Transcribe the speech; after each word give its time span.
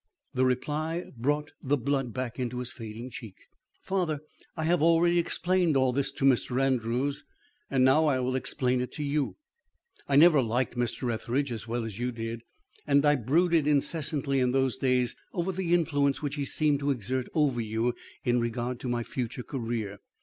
The 0.33 0.45
reply 0.45 1.11
brought 1.15 1.51
the 1.61 1.77
blood 1.77 2.11
back 2.11 2.39
into 2.39 2.57
his 2.57 2.71
fading 2.71 3.11
cheek. 3.11 3.35
"Father, 3.83 4.21
I 4.57 4.63
have 4.63 4.81
already 4.81 5.19
explained 5.19 5.77
all 5.77 5.93
this 5.93 6.11
to 6.13 6.25
Mr. 6.25 6.59
Andrews, 6.59 7.23
and 7.69 7.83
now 7.85 8.07
I 8.07 8.19
will 8.19 8.35
explain 8.35 8.81
it 8.81 8.91
to 8.93 9.03
you. 9.03 9.35
I 10.07 10.15
never 10.15 10.41
liked 10.41 10.75
Mr. 10.75 11.13
Etheridge 11.13 11.51
as 11.51 11.67
well 11.67 11.85
as 11.85 11.99
you 11.99 12.11
did, 12.11 12.41
and 12.87 13.05
I 13.05 13.15
brooded 13.15 13.67
incessantly 13.67 14.39
in 14.39 14.53
those 14.53 14.75
days 14.75 15.15
over 15.33 15.51
the 15.51 15.71
influence 15.71 16.19
which 16.19 16.33
he 16.33 16.45
seemed 16.45 16.79
to 16.79 16.89
exert 16.89 17.27
over 17.35 17.61
you 17.61 17.93
in 18.23 18.39
regard 18.41 18.79
to 18.79 18.89
my 18.89 19.03
future 19.03 19.43
career. 19.43 19.99